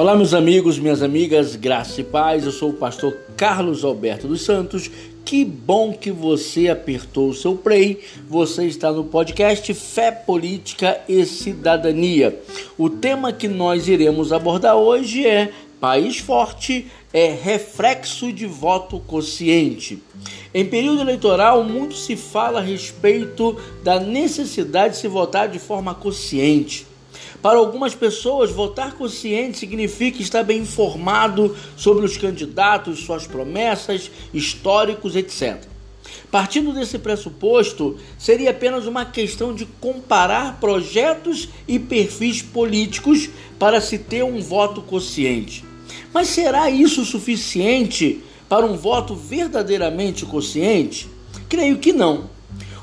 Olá, 0.00 0.16
meus 0.16 0.32
amigos, 0.32 0.78
minhas 0.78 1.02
amigas, 1.02 1.56
graça 1.56 2.00
e 2.00 2.04
paz. 2.04 2.46
Eu 2.46 2.52
sou 2.52 2.70
o 2.70 2.72
pastor 2.72 3.14
Carlos 3.36 3.84
Alberto 3.84 4.26
dos 4.26 4.40
Santos. 4.40 4.90
Que 5.26 5.44
bom 5.44 5.92
que 5.92 6.10
você 6.10 6.70
apertou 6.70 7.28
o 7.28 7.34
seu 7.34 7.54
play. 7.54 8.02
Você 8.26 8.64
está 8.64 8.90
no 8.90 9.04
podcast 9.04 9.74
Fé, 9.74 10.10
Política 10.10 10.98
e 11.06 11.26
Cidadania. 11.26 12.40
O 12.78 12.88
tema 12.88 13.30
que 13.30 13.46
nós 13.46 13.88
iremos 13.88 14.32
abordar 14.32 14.74
hoje 14.74 15.26
é 15.26 15.52
País 15.78 16.16
Forte 16.16 16.86
é 17.12 17.34
reflexo 17.34 18.32
de 18.32 18.46
voto 18.46 19.00
consciente. 19.00 20.02
Em 20.54 20.64
período 20.64 21.02
eleitoral, 21.02 21.62
muito 21.62 21.94
se 21.94 22.16
fala 22.16 22.60
a 22.60 22.62
respeito 22.62 23.54
da 23.84 24.00
necessidade 24.00 24.94
de 24.94 25.00
se 25.00 25.08
votar 25.08 25.46
de 25.46 25.58
forma 25.58 25.94
consciente. 25.94 26.88
Para 27.42 27.58
algumas 27.58 27.94
pessoas, 27.94 28.50
votar 28.50 28.94
consciente 28.94 29.58
significa 29.58 30.20
estar 30.20 30.42
bem 30.42 30.60
informado 30.60 31.56
sobre 31.76 32.04
os 32.04 32.16
candidatos, 32.16 33.00
suas 33.00 33.26
promessas, 33.26 34.10
históricos, 34.32 35.16
etc. 35.16 35.64
Partindo 36.30 36.72
desse 36.72 36.98
pressuposto, 36.98 37.96
seria 38.18 38.50
apenas 38.50 38.86
uma 38.86 39.04
questão 39.04 39.54
de 39.54 39.66
comparar 39.80 40.60
projetos 40.60 41.48
e 41.66 41.78
perfis 41.78 42.40
políticos 42.40 43.28
para 43.58 43.80
se 43.80 43.98
ter 43.98 44.22
um 44.22 44.40
voto 44.40 44.80
consciente. 44.82 45.64
Mas 46.12 46.28
será 46.28 46.70
isso 46.70 47.04
suficiente 47.04 48.22
para 48.48 48.66
um 48.66 48.76
voto 48.76 49.14
verdadeiramente 49.14 50.24
consciente? 50.24 51.08
Creio 51.48 51.78
que 51.78 51.92
não. 51.92 52.30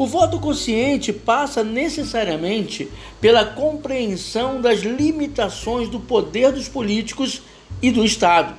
O 0.00 0.06
voto 0.06 0.40
consciente 0.40 1.12
passa 1.12 1.62
necessariamente 1.62 2.88
pela 3.20 3.44
compreensão 3.44 4.58
das 4.58 4.80
limitações 4.80 5.90
do 5.90 6.00
poder 6.00 6.52
dos 6.52 6.66
políticos 6.66 7.42
e 7.82 7.90
do 7.90 8.02
Estado. 8.02 8.54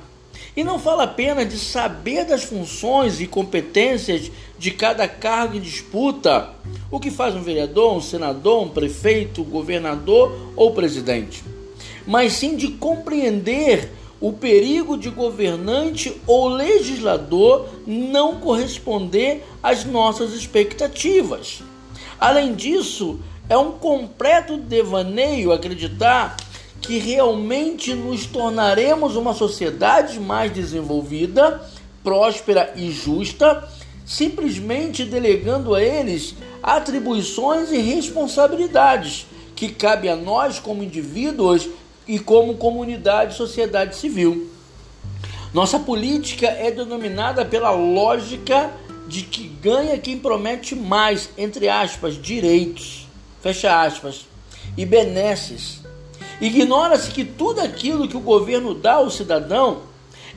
E 0.56 0.62
não 0.62 0.78
fala 0.78 1.02
apenas 1.02 1.48
de 1.48 1.58
saber 1.58 2.26
das 2.26 2.44
funções 2.44 3.20
e 3.20 3.26
competências 3.26 4.30
de 4.56 4.70
cada 4.70 5.08
cargo 5.08 5.56
em 5.56 5.60
disputa, 5.60 6.50
o 6.88 7.00
que 7.00 7.10
faz 7.10 7.34
um 7.34 7.42
vereador, 7.42 7.96
um 7.96 8.00
senador, 8.00 8.62
um 8.62 8.68
prefeito, 8.68 9.42
governador 9.42 10.52
ou 10.54 10.70
presidente, 10.70 11.42
mas 12.06 12.34
sim 12.34 12.54
de 12.54 12.68
compreender 12.68 13.90
o 14.22 14.32
perigo 14.32 14.96
de 14.96 15.10
governante 15.10 16.16
ou 16.28 16.46
legislador 16.46 17.68
não 17.84 18.36
corresponder 18.36 19.44
às 19.60 19.84
nossas 19.84 20.32
expectativas. 20.32 21.60
Além 22.20 22.54
disso, 22.54 23.18
é 23.48 23.58
um 23.58 23.72
completo 23.72 24.56
devaneio 24.56 25.50
acreditar 25.50 26.36
que 26.80 26.98
realmente 26.98 27.94
nos 27.94 28.24
tornaremos 28.24 29.16
uma 29.16 29.34
sociedade 29.34 30.20
mais 30.20 30.52
desenvolvida, 30.52 31.60
próspera 32.04 32.74
e 32.76 32.92
justa, 32.92 33.68
simplesmente 34.06 35.04
delegando 35.04 35.74
a 35.74 35.82
eles 35.82 36.36
atribuições 36.62 37.72
e 37.72 37.78
responsabilidades 37.78 39.26
que 39.56 39.68
cabe 39.68 40.08
a 40.08 40.14
nós 40.14 40.60
como 40.60 40.84
indivíduos 40.84 41.68
e 42.06 42.18
como 42.18 42.56
comunidade 42.56 43.36
sociedade 43.36 43.96
civil. 43.96 44.50
Nossa 45.52 45.78
política 45.78 46.46
é 46.46 46.70
denominada 46.70 47.44
pela 47.44 47.70
lógica 47.70 48.70
de 49.06 49.22
que 49.22 49.46
ganha 49.46 49.98
quem 49.98 50.18
promete 50.18 50.74
mais, 50.74 51.28
entre 51.36 51.68
aspas, 51.68 52.20
direitos, 52.20 53.06
fecha 53.42 53.82
aspas, 53.82 54.26
e 54.76 54.86
benesses. 54.86 55.80
Ignora-se 56.40 57.10
que 57.10 57.24
tudo 57.24 57.60
aquilo 57.60 58.08
que 58.08 58.16
o 58.16 58.20
governo 58.20 58.74
dá 58.74 58.94
ao 58.94 59.10
cidadão 59.10 59.82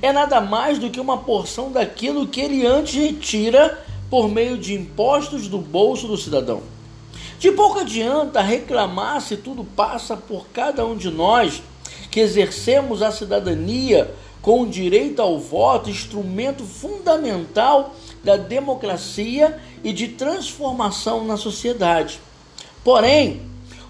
é 0.02 0.12
nada 0.12 0.42
mais 0.42 0.78
do 0.78 0.90
que 0.90 1.00
uma 1.00 1.20
porção 1.20 1.72
daquilo 1.72 2.28
que 2.28 2.42
ele 2.42 2.66
antes 2.66 2.94
retira 2.94 3.84
por 4.10 4.30
meio 4.30 4.58
de 4.58 4.74
impostos 4.74 5.48
do 5.48 5.58
bolso 5.58 6.08
do 6.08 6.18
cidadão. 6.18 6.62
De 7.46 7.52
pouco 7.52 7.78
adianta 7.78 8.42
reclamar 8.42 9.22
se 9.22 9.38
tudo 9.38 9.64
passa 9.64 10.18
por 10.18 10.48
cada 10.48 10.84
um 10.84 10.98
de 10.98 11.12
nós 11.12 11.62
que 12.10 12.20
exercemos 12.20 13.04
a 13.04 13.12
cidadania 13.12 14.12
com 14.42 14.64
o 14.64 14.68
direito 14.68 15.22
ao 15.22 15.38
voto, 15.38 15.88
instrumento 15.88 16.64
fundamental 16.64 17.94
da 18.24 18.36
democracia 18.36 19.62
e 19.84 19.94
de 19.94 20.08
transformação 20.08 21.24
na 21.24 21.38
sociedade. 21.38 22.20
Porém, 22.84 23.44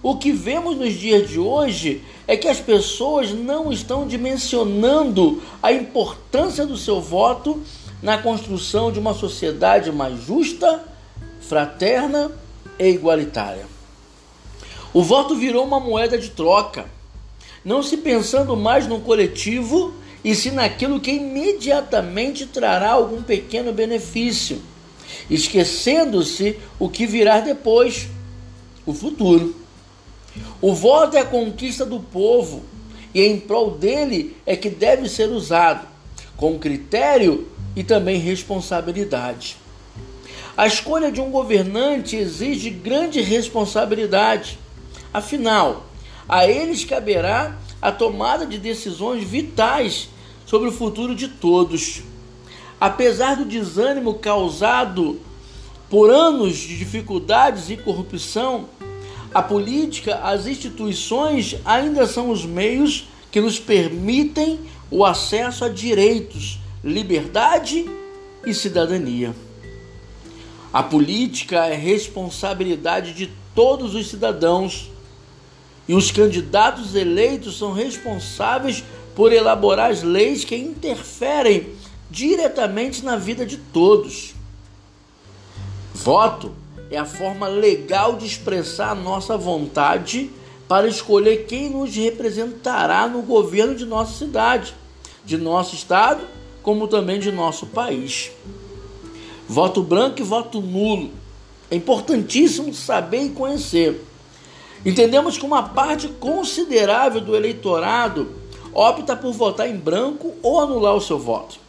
o 0.04 0.18
que 0.18 0.34
vemos 0.34 0.76
nos 0.76 0.92
dias 0.92 1.30
de 1.30 1.40
hoje 1.40 2.04
é 2.28 2.36
que 2.36 2.50
as 2.50 2.60
pessoas 2.60 3.32
não 3.32 3.72
estão 3.72 4.06
dimensionando 4.06 5.42
a 5.64 5.72
importância 5.72 6.66
do 6.66 6.76
seu 6.76 7.00
voto 7.00 7.64
na 8.04 8.18
construção 8.18 8.92
de 8.92 9.00
uma 9.00 9.14
sociedade 9.14 9.94
mais 9.94 10.22
justa, 10.26 10.84
fraterna 11.40 12.44
e 12.78 12.90
igualitária. 12.90 13.66
O 14.94 15.04
voto 15.04 15.36
virou 15.36 15.66
uma 15.66 15.80
moeda 15.80 16.18
de 16.18 16.30
troca, 16.30 16.86
não 17.64 17.84
se 17.84 17.98
pensando 17.98 18.56
mais 18.56 18.88
no 18.88 19.02
coletivo 19.02 19.94
e 20.24 20.34
sim 20.34 20.52
naquilo 20.52 21.00
que 21.00 21.12
imediatamente 21.12 22.46
trará 22.46 22.92
algum 22.92 23.22
pequeno 23.22 23.74
benefício, 23.74 24.62
esquecendo-se 25.30 26.58
o 26.80 26.90
que 26.90 27.06
virá 27.06 27.40
depois, 27.42 28.08
o 28.86 28.94
futuro. 28.94 29.56
O 30.62 30.74
voto 30.74 31.18
é 31.18 31.22
a 31.22 31.26
conquista 31.26 31.86
do 31.86 32.00
povo 32.00 32.64
e 33.14 33.22
em 33.22 33.40
prol 33.40 33.72
dele 33.72 34.36
é 34.46 34.56
que 34.56 34.70
deve 34.70 35.08
ser 35.10 35.30
usado, 35.30 35.88
com 36.36 36.58
critério 36.60 37.48
e 37.76 37.84
também 37.84 38.18
responsabilidade. 38.18 39.58
A 40.58 40.68
escolha 40.68 41.12
de 41.12 41.20
um 41.20 41.32
governante 41.32 42.16
exige 42.16 42.70
grande 42.70 43.20
responsabilidade. 43.20 44.58
Afinal, 45.14 45.86
a 46.30 46.48
eles 46.48 46.86
caberá 46.86 47.58
a 47.82 47.92
tomada 47.92 48.46
de 48.46 48.58
decisões 48.58 49.22
vitais 49.22 50.08
sobre 50.46 50.70
o 50.70 50.72
futuro 50.72 51.14
de 51.14 51.28
todos. 51.28 52.04
Apesar 52.80 53.36
do 53.36 53.44
desânimo 53.44 54.14
causado 54.14 55.20
por 55.90 56.10
anos 56.10 56.56
de 56.56 56.78
dificuldades 56.78 57.70
e 57.70 57.76
corrupção, 57.76 58.70
a 59.34 59.42
política, 59.42 60.22
as 60.24 60.48
instituições 60.48 61.58
ainda 61.66 62.08
são 62.08 62.30
os 62.30 62.46
meios 62.46 63.10
que 63.30 63.42
nos 63.42 63.60
permitem 63.60 64.62
o 64.90 65.04
acesso 65.04 65.66
a 65.66 65.70
direitos, 65.70 66.60
liberdade 66.82 67.86
e 68.46 68.54
cidadania. 68.54 69.36
A 70.76 70.84
política 70.84 71.68
é 71.68 71.74
responsabilidade 71.74 73.14
de 73.14 73.32
todos 73.56 73.96
os 73.96 74.10
cidadãos 74.10 74.92
e 75.88 75.94
os 75.94 76.12
candidatos 76.12 76.96
eleitos 76.96 77.58
são 77.58 77.72
responsáveis 77.72 78.84
por 79.16 79.32
elaborar 79.32 79.90
as 79.90 80.04
leis 80.04 80.44
que 80.44 80.54
interferem 80.54 81.70
diretamente 82.12 83.06
na 83.06 83.16
vida 83.16 83.46
de 83.46 83.56
todos. 83.56 84.36
Voto 85.94 86.52
é 86.92 86.98
a 86.98 87.06
forma 87.06 87.48
legal 87.48 88.18
de 88.18 88.26
expressar 88.26 88.90
a 88.90 88.96
nossa 88.96 89.38
vontade 89.38 90.30
para 90.68 90.90
escolher 90.90 91.46
quem 91.46 91.70
nos 91.70 91.96
representará 91.96 93.08
no 93.08 93.22
governo 93.22 93.76
de 93.76 93.86
nossa 93.86 94.18
cidade, 94.18 94.76
de 95.24 95.38
nosso 95.38 95.74
estado, 95.74 96.28
como 96.62 96.86
também 96.86 97.18
de 97.18 97.32
nosso 97.32 97.66
país. 97.66 98.30
Voto 99.48 99.84
branco 99.84 100.20
e 100.20 100.24
voto 100.24 100.62
nulo. 100.62 101.12
É 101.70 101.76
importantíssimo 101.76 102.74
saber 102.74 103.24
e 103.24 103.30
conhecer. 103.30 104.04
Entendemos 104.86 105.38
que 105.38 105.46
uma 105.46 105.64
parte 105.64 106.08
considerável 106.08 107.22
do 107.22 107.36
eleitorado 107.36 108.36
opta 108.74 109.16
por 109.16 109.32
votar 109.32 109.70
em 109.70 109.76
branco 109.76 110.34
ou 110.44 110.60
anular 110.60 110.96
o 110.96 111.02
seu 111.02 111.18
voto. 111.18 111.60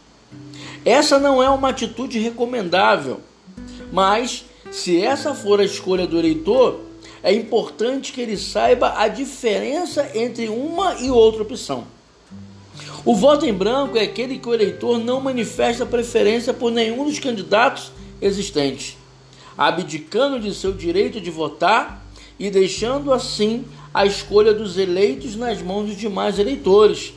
Essa 0.85 1.19
não 1.19 1.41
é 1.41 1.49
uma 1.49 1.69
atitude 1.69 2.19
recomendável, 2.19 3.19
mas 3.91 4.45
se 4.71 5.01
essa 5.01 5.33
for 5.33 5.59
a 5.59 5.65
escolha 5.65 6.05
do 6.05 6.17
eleitor, 6.17 6.81
é 7.23 7.33
importante 7.33 8.13
que 8.13 8.21
ele 8.21 8.37
saiba 8.37 8.93
a 8.97 9.07
diferença 9.07 10.11
entre 10.13 10.49
uma 10.49 10.95
e 10.95 11.09
outra 11.09 11.43
opção. 11.43 11.85
O 13.07 13.15
voto 13.15 13.45
em 13.45 13.53
branco 13.53 13.97
é 13.97 14.01
aquele 14.01 14.37
que 14.37 14.49
o 14.49 14.53
eleitor 14.53 14.99
não 14.99 15.21
manifesta 15.21 15.85
preferência 15.85 16.53
por 16.53 16.69
nenhum 16.69 17.05
dos 17.05 17.19
candidatos 17.19 17.89
existentes, 18.21 18.97
abdicando 19.57 20.37
de 20.41 20.53
seu 20.53 20.73
direito 20.73 21.21
de 21.21 21.31
votar 21.31 22.05
e 22.37 22.49
deixando 22.49 23.13
assim 23.13 23.63
a 23.93 24.05
escolha 24.05 24.53
dos 24.53 24.77
eleitos 24.77 25.37
nas 25.37 25.61
mãos 25.61 25.87
dos 25.87 25.95
demais 25.95 26.37
eleitores. 26.37 27.13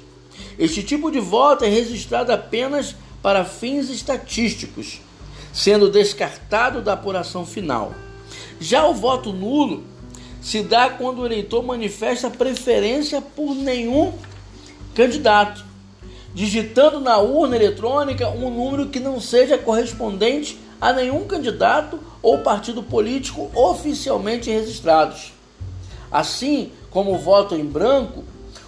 Este 0.57 0.81
tipo 0.85 1.11
de 1.11 1.19
voto 1.19 1.65
é 1.65 1.69
registrado 1.69 2.31
apenas 2.31 2.95
para 3.21 3.45
fins 3.45 3.91
estatísticos, 3.91 5.01
sendo 5.53 5.91
descartado 5.91 6.81
da 6.81 6.93
apuração 6.93 7.45
final. 7.45 7.97
Já 8.61 8.87
o 8.87 8.95
voto 8.95 9.33
nulo 9.33 9.83
se 10.41 10.63
dá 10.63 10.89
quando 10.89 11.23
o 11.23 11.27
eleitor 11.27 11.65
manifesta 11.65 12.31
preferência 12.31 13.21
por 13.21 13.57
nenhum 13.57 14.13
candidato, 14.95 15.69
digitando 16.35 17.01
na 17.01 17.19
urna 17.19 17.57
eletrônica 17.57 18.29
um 18.29 18.51
número 18.51 18.89
que 18.89 19.01
não 19.01 19.21
seja 19.21 19.59
correspondente 19.59 20.59
a 20.81 20.93
nenhum 20.93 21.25
candidato 21.27 21.99
ou 22.23 22.39
partido 22.39 22.83
político 22.83 23.51
oficialmente 23.55 24.51
registrados. 24.51 25.33
Assim 26.11 26.73
como 26.91 27.15
o 27.15 27.19
voto 27.19 27.55
em 27.55 27.65
branco, 27.65 28.25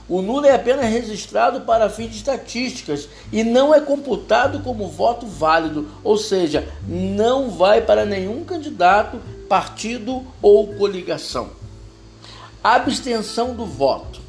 o 0.08 0.20
nulo 0.20 0.44
é 0.44 0.54
apenas 0.54 0.90
registrado 0.90 1.62
para 1.62 1.88
fins 1.88 2.10
de 2.10 2.16
estatísticas 2.16 3.08
e 3.32 3.42
não 3.42 3.74
é 3.74 3.80
computado 3.80 4.60
como 4.60 4.88
voto 4.88 5.26
válido, 5.26 5.88
ou 6.04 6.18
seja, 6.18 6.68
não 6.86 7.50
vai 7.50 7.80
para 7.80 8.04
nenhum 8.04 8.44
candidato, 8.44 9.20
partido 9.48 10.22
ou 10.42 10.74
coligação. 10.74 11.50
Abstenção 12.62 13.54
do 13.54 13.64
voto. 13.64 14.20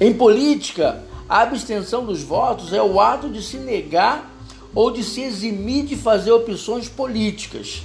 Em 0.00 0.12
política, 0.12 1.02
a 1.32 1.40
abstenção 1.40 2.04
dos 2.04 2.22
votos 2.22 2.74
é 2.74 2.82
o 2.82 3.00
ato 3.00 3.30
de 3.30 3.42
se 3.42 3.56
negar 3.56 4.30
ou 4.74 4.90
de 4.90 5.02
se 5.02 5.22
eximir 5.22 5.86
de 5.86 5.96
fazer 5.96 6.30
opções 6.30 6.90
políticas. 6.90 7.84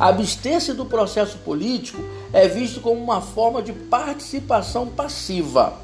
A 0.00 0.08
abstência 0.08 0.72
do 0.72 0.86
processo 0.86 1.36
político 1.44 2.02
é 2.32 2.48
visto 2.48 2.80
como 2.80 2.98
uma 2.98 3.20
forma 3.20 3.60
de 3.60 3.74
participação 3.74 4.86
passiva. 4.86 5.74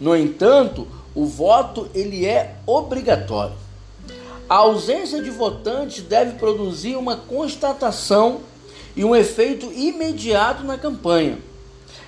No 0.00 0.16
entanto, 0.16 0.88
o 1.14 1.24
voto 1.24 1.88
ele 1.94 2.26
é 2.26 2.56
obrigatório. 2.66 3.54
A 4.48 4.56
ausência 4.56 5.22
de 5.22 5.30
votantes 5.30 6.02
deve 6.02 6.36
produzir 6.36 6.96
uma 6.96 7.16
constatação 7.16 8.40
e 8.96 9.04
um 9.04 9.14
efeito 9.14 9.72
imediato 9.72 10.64
na 10.64 10.76
campanha. 10.76 11.38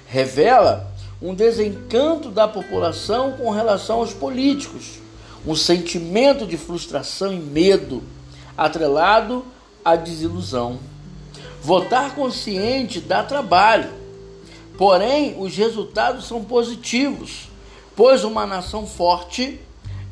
Revela 0.05 0.92
um 1.23 1.35
desencanto 1.35 2.31
da 2.31 2.49
população 2.49 3.33
com 3.33 3.51
relação 3.51 3.99
aos 3.99 4.13
políticos, 4.13 4.99
um 5.47 5.55
sentimento 5.55 6.45
de 6.45 6.57
frustração 6.57 7.33
e 7.33 7.39
medo, 7.39 8.03
atrelado 8.59 9.45
à 9.85 9.95
desilusão. 9.95 10.81
Votar 11.63 12.17
consciente 12.17 13.01
dá 13.01 13.23
trabalho, 13.23 13.89
porém 14.77 15.37
os 15.39 15.57
resultados 15.57 16.27
são 16.27 16.45
positivos, 16.45 17.49
pois 17.95 18.25
uma 18.25 18.45
nação 18.45 18.85
forte 18.85 19.61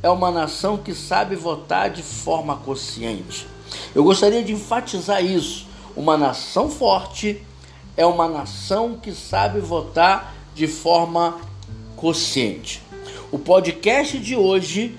é 0.03 0.09
uma 0.09 0.31
nação 0.31 0.77
que 0.77 0.95
sabe 0.95 1.35
votar 1.35 1.91
de 1.91 2.03
forma 2.03 2.57
consciente. 2.57 3.49
Eu 3.95 4.05
gostaria 4.05 4.43
de 4.45 4.53
enfatizar 4.53 5.25
isso. 5.25 5.67
Uma 5.97 6.17
nação 6.17 6.71
forte 6.71 7.45
é 7.97 8.07
uma 8.07 8.29
nação 8.29 8.95
que 8.95 9.13
sabe 9.13 9.61
votar 9.61 10.40
de 10.61 10.67
forma 10.67 11.41
consciente. 11.97 12.83
O 13.33 13.39
podcast 13.39 14.19
de 14.19 14.37
hoje 14.37 14.95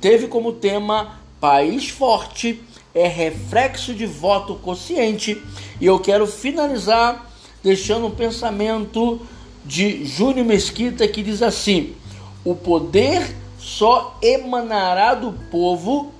teve 0.00 0.28
como 0.28 0.50
tema 0.50 1.20
País 1.38 1.90
Forte 1.90 2.58
é 2.94 3.06
reflexo 3.06 3.92
de 3.92 4.06
voto 4.06 4.54
consciente 4.54 5.42
e 5.78 5.84
eu 5.84 5.98
quero 5.98 6.26
finalizar 6.26 7.30
deixando 7.62 8.06
um 8.06 8.12
pensamento 8.12 9.20
de 9.62 10.06
Júnior 10.06 10.46
Mesquita 10.46 11.06
que 11.06 11.22
diz 11.22 11.42
assim: 11.42 11.94
o 12.42 12.54
poder 12.54 13.36
só 13.58 14.18
emanará 14.22 15.12
do 15.12 15.34
povo 15.50 16.12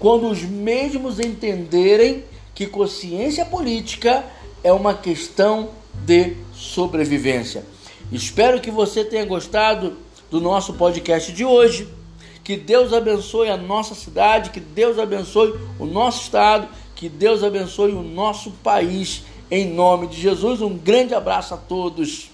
quando 0.00 0.28
os 0.28 0.42
mesmos 0.42 1.20
entenderem 1.20 2.24
que 2.56 2.66
consciência 2.66 3.44
política 3.44 4.24
é 4.64 4.72
uma 4.72 4.94
questão 4.94 5.68
de 6.04 6.36
sobrevivência. 6.52 7.64
Espero 8.12 8.60
que 8.60 8.70
você 8.70 9.02
tenha 9.06 9.24
gostado 9.24 9.96
do 10.30 10.38
nosso 10.38 10.74
podcast 10.74 11.32
de 11.32 11.46
hoje. 11.46 11.88
Que 12.44 12.58
Deus 12.58 12.92
abençoe 12.92 13.48
a 13.48 13.56
nossa 13.56 13.94
cidade, 13.94 14.50
que 14.50 14.60
Deus 14.60 14.98
abençoe 14.98 15.54
o 15.78 15.86
nosso 15.86 16.24
estado, 16.24 16.68
que 16.94 17.08
Deus 17.08 17.42
abençoe 17.42 17.92
o 17.92 18.02
nosso 18.02 18.50
país. 18.62 19.22
Em 19.50 19.72
nome 19.72 20.08
de 20.08 20.20
Jesus, 20.20 20.60
um 20.60 20.76
grande 20.76 21.14
abraço 21.14 21.54
a 21.54 21.56
todos. 21.56 22.31